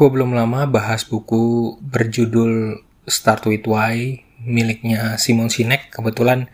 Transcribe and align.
gue 0.00 0.08
belum 0.08 0.32
lama 0.32 0.64
bahas 0.64 1.04
buku 1.04 1.76
berjudul 1.84 2.80
Start 3.04 3.44
With 3.44 3.68
Why 3.68 4.24
miliknya 4.40 5.20
Simon 5.20 5.52
Sinek. 5.52 5.92
Kebetulan 5.92 6.48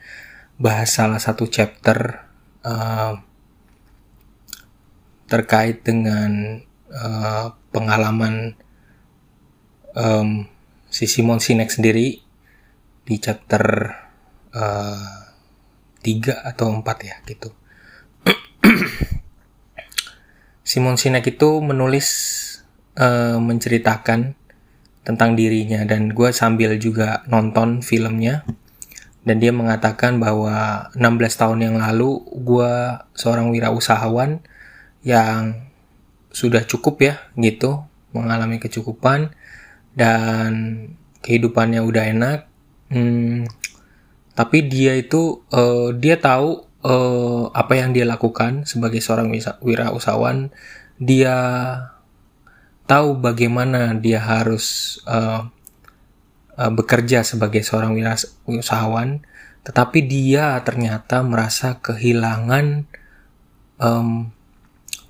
bahas 0.58 0.90
salah 0.90 1.22
satu 1.22 1.46
chapter 1.46 2.27
uh, 2.66 3.14
terkait 5.30 5.86
dengan 5.86 6.59
uh, 6.90 7.54
pengalaman 7.70 8.59
um, 9.94 10.50
si 10.90 11.06
Simon 11.06 11.38
Sinek 11.38 11.70
sendiri 11.70 12.18
di 13.06 13.16
chapter 13.22 13.62
uh, 14.58 15.22
3 16.02 16.50
atau 16.50 16.83
4 16.83 16.83
ya 16.83 17.22
gitu. 17.22 17.55
Simon 20.66 20.98
Sinek 20.98 21.30
itu 21.30 21.62
menulis 21.62 22.42
uh, 22.96 23.38
menceritakan 23.38 24.34
tentang 25.06 25.38
dirinya. 25.38 25.84
Dan 25.86 26.10
gue 26.12 26.32
sambil 26.34 26.77
juga 26.80 27.22
nonton 27.30 27.80
filmnya. 27.80 28.42
Dan 29.27 29.42
dia 29.42 29.50
mengatakan 29.50 30.22
bahwa 30.22 30.88
16 30.95 31.41
tahun 31.41 31.59
yang 31.62 31.77
lalu 31.82 32.22
gue 32.30 32.72
seorang 33.19 33.50
wirausahawan 33.50 34.38
yang 35.02 35.66
sudah 36.30 36.62
cukup 36.62 37.00
ya 37.00 37.14
gitu 37.34 37.82
mengalami 38.14 38.60
kecukupan 38.62 39.34
dan 39.97 40.52
kehidupannya 41.27 41.83
udah 41.83 42.05
enak. 42.12 42.38
Hmm, 42.92 43.50
tapi 44.36 44.69
dia 44.69 44.94
itu 44.94 45.42
uh, 45.50 45.91
dia 45.97 46.20
tahu 46.20 46.62
uh, 46.86 47.50
apa 47.50 47.72
yang 47.80 47.91
dia 47.97 48.06
lakukan 48.06 48.69
sebagai 48.69 49.02
seorang 49.02 49.33
wirausahawan. 49.64 50.55
Dia 51.02 51.36
tahu 52.87 53.19
bagaimana 53.19 53.92
dia 53.98 54.23
harus 54.23 54.98
uh, 55.05 55.51
uh, 56.56 56.73
bekerja 56.73 57.27
sebagai 57.27 57.67
seorang 57.67 57.98
usahawan, 58.47 59.27
tetapi 59.67 60.06
dia 60.06 60.56
ternyata 60.62 61.20
merasa 61.27 61.83
kehilangan 61.83 62.87
um, 63.83 64.31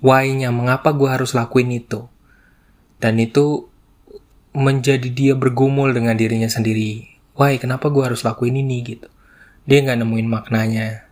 why-nya, 0.01 0.49
mengapa 0.49 0.93
gue 0.93 1.09
harus 1.09 1.37
lakuin 1.37 1.71
itu. 1.73 2.09
Dan 2.97 3.21
itu 3.21 3.69
menjadi 4.57 5.09
dia 5.13 5.33
bergumul 5.37 5.93
dengan 5.93 6.17
dirinya 6.17 6.49
sendiri. 6.49 7.05
Why, 7.37 7.61
kenapa 7.61 7.93
gue 7.93 8.01
harus 8.01 8.25
lakuin 8.25 8.57
ini 8.57 8.81
gitu. 8.81 9.09
Dia 9.69 9.85
nggak 9.85 10.01
nemuin 10.01 10.27
maknanya. 10.27 11.05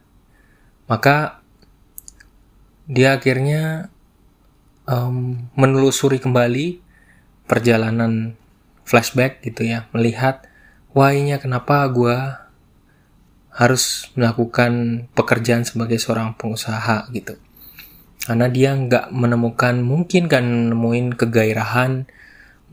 Maka 0.90 1.46
dia 2.90 3.18
akhirnya 3.18 3.94
um, 4.90 5.50
menelusuri 5.54 6.18
kembali 6.18 6.82
perjalanan 7.46 8.34
flashback 8.86 9.42
gitu 9.46 9.66
ya, 9.66 9.90
melihat 9.94 10.46
why-nya 10.94 11.42
kenapa 11.42 11.86
gue 11.90 12.16
harus 13.56 14.12
melakukan 14.20 15.06
pekerjaan 15.16 15.64
sebagai 15.64 15.96
seorang 15.96 16.36
pengusaha 16.36 17.08
gitu. 17.16 17.40
Karena 18.26 18.50
dia 18.50 18.74
nggak 18.76 19.14
menemukan, 19.14 19.80
mungkin 19.80 20.28
kan 20.28 20.74
nemuin 20.74 21.16
kegairahan, 21.16 22.10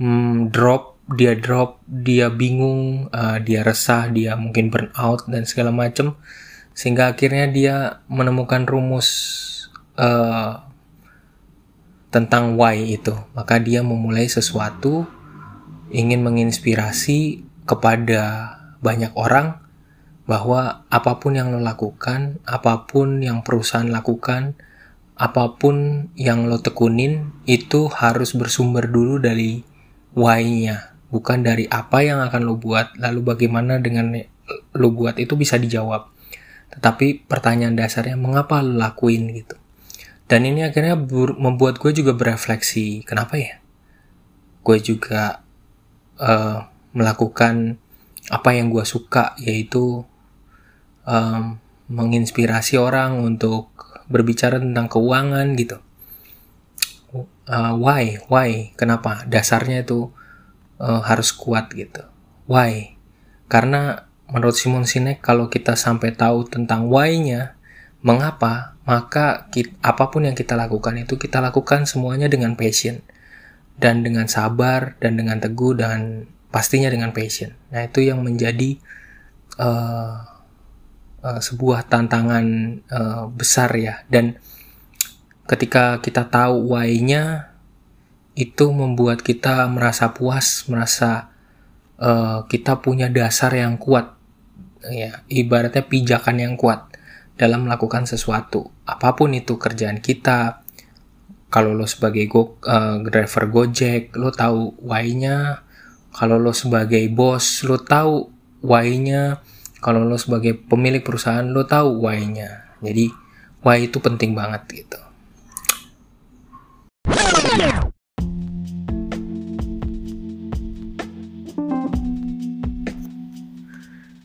hmm, 0.01 0.51
drop, 0.51 0.97
dia 1.13 1.37
drop, 1.37 1.79
dia 1.87 2.33
bingung, 2.33 3.13
uh, 3.13 3.39
dia 3.39 3.63
resah, 3.63 4.09
dia 4.09 4.35
mungkin 4.35 4.73
burn 4.73 4.91
out 4.97 5.29
dan 5.29 5.45
segala 5.45 5.71
macem. 5.71 6.17
Sehingga 6.73 7.13
akhirnya 7.13 7.47
dia 7.53 7.77
menemukan 8.09 8.65
rumus 8.65 9.09
uh, 10.01 10.72
tentang 12.13 12.61
why 12.61 12.77
itu. 12.77 13.17
Maka 13.33 13.59
dia 13.59 13.81
memulai 13.81 14.29
sesuatu 14.29 15.09
ingin 15.89 16.21
menginspirasi 16.21 17.49
kepada 17.65 18.55
banyak 18.85 19.11
orang 19.17 19.65
bahwa 20.29 20.87
apa 20.87 21.19
pun 21.19 21.35
yang 21.35 21.51
lo 21.51 21.59
lakukan, 21.59 22.39
apa 22.47 22.87
pun 22.87 23.25
yang 23.25 23.43
perusahaan 23.43 23.89
lakukan, 23.89 24.55
apa 25.19 25.57
pun 25.59 26.09
yang 26.15 26.47
lo 26.47 26.63
tekunin 26.63 27.33
itu 27.49 27.91
harus 27.91 28.37
bersumber 28.37 28.87
dulu 28.87 29.19
dari 29.19 29.65
why-nya, 30.15 30.95
bukan 31.11 31.43
dari 31.43 31.67
apa 31.67 32.05
yang 32.05 32.23
akan 32.23 32.43
lo 32.45 32.55
buat, 32.61 32.97
lalu 33.01 33.35
bagaimana 33.35 33.81
dengan 33.83 34.15
lo 34.77 34.89
buat 34.93 35.19
itu 35.19 35.35
bisa 35.35 35.59
dijawab. 35.59 36.13
Tetapi 36.73 37.29
pertanyaan 37.29 37.77
dasarnya 37.77 38.17
mengapa 38.17 38.63
lo 38.65 38.79
lakuin 38.79 39.29
gitu. 39.37 39.62
Dan 40.31 40.49
ini 40.49 40.65
akhirnya 40.65 40.97
membuat 41.37 41.77
gue 41.83 41.93
juga 41.93 42.17
berefleksi, 42.17 43.05
kenapa 43.05 43.37
ya? 43.37 43.61
Gue 44.65 44.79
juga 44.81 45.45
uh, 46.17 46.67
melakukan 46.97 47.77
apa 48.31 48.51
yang 48.55 48.71
gue 48.71 48.87
suka, 48.87 49.35
yaitu 49.43 50.07
um, 51.05 51.59
menginspirasi 51.91 52.81
orang 52.81 53.21
untuk 53.21 53.73
berbicara 54.09 54.57
tentang 54.63 54.89
keuangan 54.89 55.47
gitu. 55.59 55.79
Uh, 57.45 57.75
why, 57.77 58.23
why, 58.33 58.73
kenapa? 58.79 59.27
Dasarnya 59.29 59.85
itu 59.85 60.09
uh, 60.81 61.03
harus 61.05 61.35
kuat 61.35 61.69
gitu. 61.75 62.07
Why? 62.49 62.97
Karena 63.51 64.09
menurut 64.33 64.57
Simon 64.57 64.89
Sinek 64.89 65.21
kalau 65.21 65.53
kita 65.53 65.77
sampai 65.77 66.17
tahu 66.17 66.49
tentang 66.49 66.89
why-nya, 66.89 67.59
mengapa, 68.03 68.75
maka 68.83 69.47
kita, 69.49 69.79
apa 69.81 70.11
pun 70.11 70.27
yang 70.27 70.35
kita 70.35 70.59
lakukan 70.59 70.99
itu 70.99 71.15
kita 71.17 71.39
lakukan 71.39 71.87
semuanya 71.87 72.27
dengan 72.27 72.59
passion. 72.59 73.01
Dan 73.73 74.05
dengan 74.05 74.29
sabar 74.29 75.01
dan 75.01 75.17
dengan 75.17 75.41
teguh 75.41 75.75
dan 75.75 76.29
pastinya 76.53 76.93
dengan 76.93 77.11
passion. 77.11 77.57
Nah 77.73 77.89
itu 77.89 78.05
yang 78.05 78.21
menjadi 78.21 78.77
uh, 79.57 80.23
uh, 81.25 81.41
sebuah 81.41 81.89
tantangan 81.89 82.45
uh, 82.93 83.25
besar 83.33 83.73
ya. 83.75 84.05
Dan 84.07 84.37
ketika 85.49 85.99
kita 86.05 86.29
tahu 86.29 86.77
why-nya 86.77 87.55
itu 88.37 88.71
membuat 88.71 89.25
kita 89.25 89.67
merasa 89.73 90.13
puas, 90.13 90.69
merasa 90.69 91.33
uh, 91.97 92.45
kita 92.47 92.79
punya 92.85 93.09
dasar 93.09 93.57
yang 93.57 93.81
kuat. 93.81 94.15
Ya 94.83 95.23
ibaratnya 95.31 95.87
pijakan 95.87 96.37
yang 96.43 96.55
kuat 96.59 96.92
dalam 97.43 97.67
melakukan 97.67 98.07
sesuatu. 98.07 98.71
Apa 98.87 99.19
pun 99.19 99.35
itu 99.35 99.59
kerjaan 99.59 99.99
kita, 99.99 100.63
kalau 101.51 101.75
lo 101.75 101.91
sebagai 101.91 102.31
go, 102.31 102.63
uh, 102.63 103.03
driver 103.03 103.51
Gojek, 103.51 104.15
lo 104.15 104.31
tahu 104.31 104.79
why-nya. 104.79 105.67
Kalau 106.15 106.39
lo 106.39 106.55
sebagai 106.55 107.03
bos, 107.11 107.67
lo 107.67 107.83
tahu 107.83 108.31
why-nya. 108.63 109.43
Kalau 109.83 110.07
lo 110.07 110.15
sebagai 110.15 110.55
pemilik 110.55 111.03
perusahaan, 111.03 111.43
lo 111.43 111.67
tahu 111.67 112.07
why-nya. 112.07 112.79
Jadi, 112.79 113.11
why 113.67 113.91
itu 113.91 113.99
penting 113.99 114.39
banget 114.39 114.87
gitu. 114.87 115.12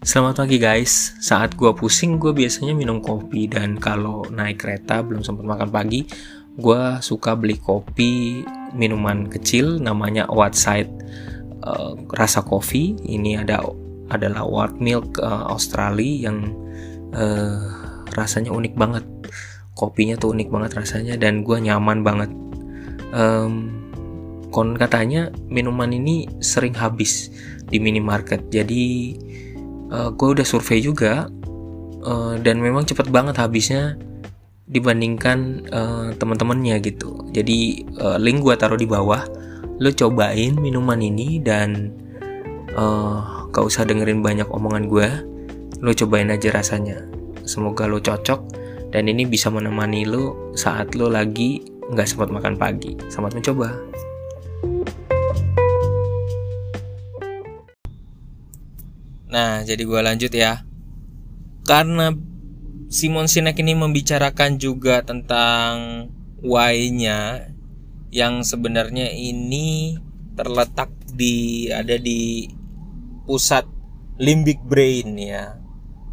Selamat 0.08 0.40
pagi 0.40 0.56
guys, 0.56 1.20
saat 1.20 1.60
gue 1.60 1.68
pusing 1.76 2.16
gue 2.16 2.32
biasanya 2.32 2.72
minum 2.72 3.04
kopi. 3.04 3.44
Dan 3.44 3.76
kalau 3.76 4.24
naik 4.32 4.64
kereta 4.64 5.04
belum 5.04 5.20
sempat 5.20 5.44
makan 5.44 5.68
pagi 5.68 6.08
gue 6.56 6.82
suka 7.04 7.36
beli 7.36 7.60
kopi 7.60 8.40
minuman 8.72 9.28
kecil 9.28 9.84
namanya 9.84 10.24
Whiteside 10.32 10.88
uh, 11.60 12.00
rasa 12.16 12.40
kopi. 12.40 12.96
Ini 13.04 13.44
ada 13.44 13.60
adalah 14.08 14.48
white 14.48 14.80
milk 14.80 15.20
uh, 15.20 15.52
Australia 15.52 16.32
yang 16.32 16.56
uh, 17.12 17.68
rasanya 18.16 18.56
unik 18.56 18.80
banget. 18.80 19.04
Kopinya 19.76 20.16
tuh 20.16 20.32
unik 20.32 20.48
banget 20.48 20.72
rasanya 20.88 21.20
dan 21.20 21.44
gue 21.44 21.60
nyaman 21.60 22.08
banget. 22.08 22.32
Um, 23.12 23.76
kon 24.56 24.80
katanya 24.80 25.36
minuman 25.52 25.92
ini 25.92 26.32
sering 26.40 26.80
habis 26.80 27.28
di 27.68 27.76
minimarket. 27.84 28.48
Jadi 28.48 29.12
uh, 29.92 30.08
eh, 30.08 30.10
gue 30.14 30.28
udah 30.38 30.46
survei 30.48 30.80
juga 30.84 31.28
uh, 32.04 32.36
dan 32.40 32.60
memang 32.60 32.88
cepet 32.88 33.10
banget 33.12 33.40
habisnya 33.40 33.96
dibandingkan 34.68 35.64
uh, 35.72 36.12
teman-temannya 36.20 36.76
gitu. 36.84 37.24
Jadi 37.32 37.88
uh, 38.04 38.20
link 38.20 38.44
gue 38.44 38.56
taruh 38.60 38.80
di 38.80 38.88
bawah. 38.88 39.24
Lo 39.78 39.94
cobain 39.94 40.58
minuman 40.58 41.00
ini 41.00 41.38
dan 41.40 41.94
uh, 42.76 43.48
gak 43.54 43.64
usah 43.64 43.88
dengerin 43.88 44.20
banyak 44.20 44.50
omongan 44.52 44.92
gue. 44.92 45.08
Lo 45.80 45.94
cobain 45.96 46.34
aja 46.34 46.52
rasanya. 46.52 47.06
Semoga 47.48 47.88
lo 47.88 48.04
cocok 48.04 48.60
dan 48.92 49.08
ini 49.08 49.24
bisa 49.24 49.48
menemani 49.48 50.04
lo 50.04 50.52
saat 50.56 50.96
lo 50.96 51.08
lagi 51.08 51.64
nggak 51.88 52.08
sempat 52.08 52.28
makan 52.28 52.60
pagi. 52.60 53.00
Selamat 53.08 53.40
mencoba. 53.40 53.70
Nah, 59.28 59.64
jadi 59.68 59.84
gue 59.84 60.02
lanjut 60.02 60.32
ya. 60.32 60.64
Karena 61.68 62.16
Simon 62.88 63.28
Sinek 63.28 63.60
ini 63.60 63.76
membicarakan 63.76 64.56
juga 64.56 65.04
tentang 65.04 66.08
why-nya 66.40 67.52
yang 68.16 68.48
sebenarnya 68.48 69.12
ini 69.12 70.00
terletak 70.40 70.94
di 71.12 71.68
ada 71.68 72.00
di 72.00 72.48
pusat 73.28 73.68
limbic 74.16 74.64
brain 74.64 75.20
ya 75.20 75.60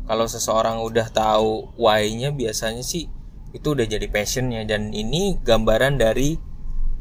kalau 0.04 0.26
seseorang 0.26 0.82
udah 0.82 1.08
tahu 1.14 1.70
why-nya 1.78 2.34
biasanya 2.34 2.82
sih 2.82 3.06
itu 3.54 3.66
udah 3.70 3.86
jadi 3.86 4.10
passionnya 4.10 4.66
dan 4.66 4.90
ini 4.90 5.38
gambaran 5.40 6.02
dari 6.02 6.34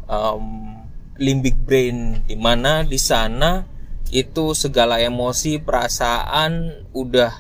um, 0.06 0.78
limbic 1.18 1.58
brain 1.66 2.22
di 2.30 2.38
mana 2.38 2.86
di 2.86 3.00
sana 3.02 3.66
itu 4.14 4.54
segala 4.54 5.02
emosi 5.02 5.58
perasaan 5.58 6.86
udah 6.94 7.34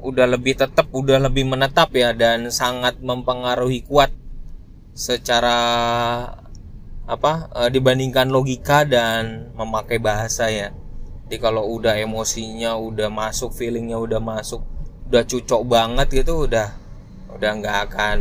udah 0.00 0.26
lebih 0.32 0.56
tetap 0.56 0.88
udah 0.90 1.20
lebih 1.28 1.44
menetap 1.44 1.92
ya 1.92 2.16
dan 2.16 2.48
sangat 2.48 2.98
mempengaruhi 3.04 3.84
kuat 3.84 4.08
secara 4.96 5.60
apa 7.04 7.32
e, 7.52 7.60
dibandingkan 7.68 8.32
logika 8.32 8.88
dan 8.88 9.52
memakai 9.52 10.00
bahasa 10.00 10.48
ya. 10.48 10.72
Jadi 11.28 11.36
kalau 11.36 11.68
udah 11.68 12.00
emosinya 12.00 12.72
udah 12.80 13.12
masuk 13.12 13.52
feelingnya 13.52 14.00
udah 14.00 14.18
masuk 14.24 14.64
udah 15.12 15.22
cucok 15.28 15.62
banget 15.68 16.24
gitu 16.24 16.48
udah 16.48 16.72
udah 17.36 17.50
nggak 17.60 17.76
akan 17.92 18.18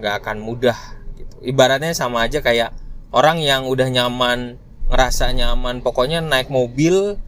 nggak 0.00 0.14
um, 0.16 0.20
akan 0.24 0.36
mudah 0.40 0.78
gitu. 1.20 1.36
Ibaratnya 1.44 1.92
sama 1.92 2.24
aja 2.24 2.40
kayak 2.40 2.72
orang 3.12 3.44
yang 3.44 3.68
udah 3.68 3.88
nyaman 3.92 4.56
ngerasa 4.90 5.32
nyaman. 5.34 5.82
Pokoknya 5.82 6.22
naik 6.22 6.50
mobil 6.50 7.18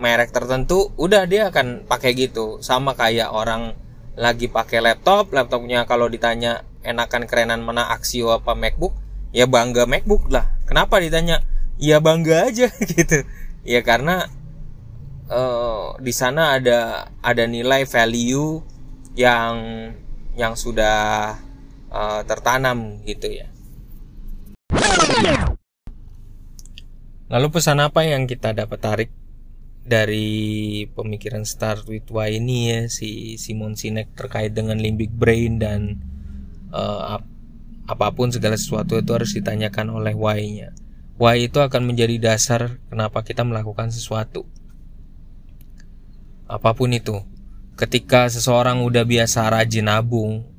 merek 0.00 0.32
tertentu 0.32 0.90
udah 0.96 1.28
dia 1.28 1.52
akan 1.52 1.84
pakai 1.84 2.16
gitu. 2.16 2.58
Sama 2.64 2.96
kayak 2.96 3.30
orang 3.30 3.76
lagi 4.18 4.50
pakai 4.50 4.82
laptop 4.82 5.30
laptopnya 5.32 5.86
kalau 5.86 6.10
ditanya 6.10 6.66
enakan 6.82 7.24
kerenan 7.24 7.62
mana 7.62 7.88
Axio 7.94 8.34
apa 8.34 8.52
MacBook 8.58 8.92
ya 9.30 9.46
bangga 9.46 9.86
MacBook 9.86 10.28
lah. 10.32 10.50
Kenapa 10.66 10.98
ditanya? 10.98 11.44
Ya 11.80 12.00
bangga 12.00 12.48
aja 12.48 12.68
gitu. 12.96 13.24
Ya 13.62 13.84
karena 13.84 14.28
uh, 15.28 15.96
di 16.00 16.12
sana 16.16 16.58
ada 16.58 17.08
ada 17.22 17.44
nilai 17.46 17.84
value 17.84 18.64
yang 19.14 19.54
yang 20.38 20.54
sudah 20.54 21.36
uh, 21.90 22.20
tertanam 22.24 23.02
gitu 23.04 23.28
ya 23.28 23.50
Lalu 27.30 27.46
pesan 27.54 27.78
apa 27.78 28.02
yang 28.02 28.26
kita 28.26 28.50
dapat 28.50 28.78
tarik 28.82 29.10
dari 29.86 30.82
pemikiran 30.90 31.46
Start 31.46 31.86
with 31.86 32.10
Why 32.10 32.42
ini 32.42 32.74
ya 32.74 32.80
si 32.90 33.38
Simon 33.38 33.78
Sinek 33.78 34.18
terkait 34.18 34.50
dengan 34.50 34.82
limbic 34.82 35.14
brain 35.14 35.62
dan 35.62 36.02
uh, 36.74 37.14
ap 37.14 37.22
apa 37.86 38.06
pun 38.10 38.34
segala 38.34 38.58
sesuatu 38.58 38.98
itu 38.98 39.10
harus 39.14 39.30
ditanyakan 39.30 39.94
oleh 39.94 40.14
why-nya. 40.14 40.74
Why 41.22 41.46
itu 41.46 41.62
akan 41.62 41.94
menjadi 41.94 42.18
dasar 42.18 42.82
kenapa 42.90 43.22
kita 43.22 43.46
melakukan 43.46 43.94
sesuatu. 43.94 44.46
Apa 46.50 46.74
pun 46.74 46.90
itu. 46.90 47.22
Ketika 47.78 48.26
seseorang 48.26 48.82
udah 48.82 49.06
biasa 49.06 49.54
rajin 49.54 49.86
nabung, 49.86 50.50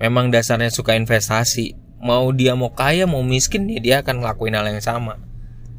memang 0.00 0.32
dasarnya 0.32 0.72
suka 0.72 0.96
investasi, 0.96 1.76
mau 2.00 2.32
dia 2.32 2.56
mau 2.56 2.72
kaya 2.72 3.04
mau 3.04 3.20
miskin 3.20 3.68
ya 3.68 3.80
dia 3.80 3.96
akan 4.00 4.24
ngelakuin 4.24 4.56
hal 4.56 4.68
yang 4.72 4.80
sama 4.80 5.33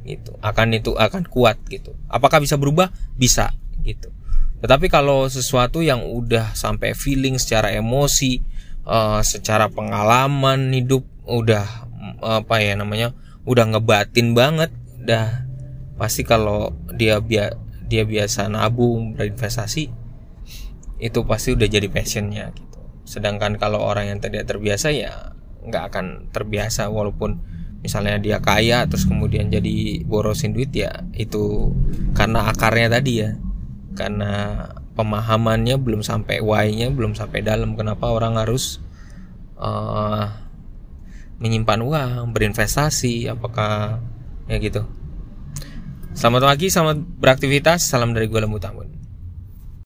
gitu. 0.06 0.38
Akan 0.40 0.72
itu 0.72 0.94
akan 0.94 1.26
kuat 1.26 1.58
gitu. 1.68 1.98
Apakah 2.08 2.40
bisa 2.40 2.56
berubah? 2.56 2.94
Bisa 3.18 3.52
gitu. 3.82 4.14
Tetapi 4.62 4.88
kalau 4.88 5.28
sesuatu 5.28 5.84
yang 5.84 6.06
udah 6.06 6.56
sampai 6.56 6.96
feeling 6.96 7.36
secara 7.42 7.74
emosi 7.76 8.42
uh, 8.88 9.20
secara 9.26 9.68
pengalaman 9.68 10.72
hidup 10.72 11.04
udah 11.26 11.86
apa 12.22 12.62
ya 12.62 12.78
namanya 12.78 13.18
udah 13.50 13.66
ngebatin 13.74 14.38
banget 14.38 14.70
dah 15.02 15.46
pasti 15.98 16.22
kalau 16.22 16.74
dia 16.94 17.18
bia 17.18 17.54
dia 17.86 18.06
biasa 18.06 18.50
nabung 18.50 19.14
berinvestasi 19.14 19.90
itu 20.98 21.20
pasti 21.28 21.54
udah 21.54 21.68
jadi 21.68 21.86
passionnya 21.92 22.50
gitu. 22.56 22.80
Sedangkan 23.06 23.60
kalau 23.62 23.84
orang 23.84 24.10
yang 24.10 24.20
tidak 24.24 24.50
terbiasa 24.50 24.90
ya 24.96 25.36
nggak 25.66 25.84
akan 25.94 26.06
terbiasa 26.34 26.90
walaupun 26.90 27.42
misalnya 27.86 28.18
dia 28.18 28.42
kaya 28.42 28.90
terus 28.90 29.06
kemudian 29.06 29.54
jadi 29.54 30.02
borosin 30.02 30.58
duit 30.58 30.74
ya 30.74 31.06
itu 31.14 31.70
karena 32.18 32.50
akarnya 32.50 32.90
tadi 32.98 33.14
ya. 33.22 33.38
Karena 33.94 34.66
pemahamannya 34.98 35.78
belum 35.78 36.02
sampai 36.02 36.42
why-nya 36.42 36.90
belum 36.90 37.14
sampai 37.14 37.46
dalam 37.46 37.78
kenapa 37.78 38.10
orang 38.10 38.42
harus 38.42 38.82
uh, 39.62 40.34
menyimpan 41.38 41.86
uang 41.86 42.34
berinvestasi 42.34 43.30
apakah 43.30 44.02
ya 44.50 44.58
gitu. 44.58 44.82
Selamat 46.18 46.50
pagi 46.50 46.74
selamat 46.74 46.98
beraktivitas 47.22 47.86
salam 47.86 48.18
dari 48.18 48.26
gue 48.26 48.40
lembu 48.42 48.58
tambun 48.58 48.95